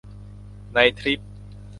[0.73, 1.19] ในทริป